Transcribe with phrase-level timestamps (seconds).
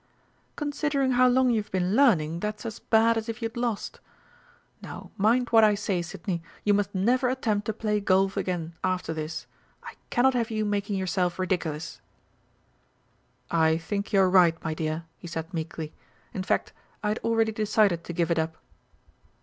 [0.55, 3.99] "Considering how long you've been learning, that's as bad as if you'd lost.
[4.81, 9.13] Now, mind what I say, Sidney, you must never attempt to play golf again after
[9.13, 9.45] this.
[9.83, 12.01] I cannot have you making yourself ridiculous!"
[13.51, 15.93] "I think you're right, my dear," he said meekly.
[16.33, 16.73] "In fact,
[17.03, 18.57] I had already decided to give it up."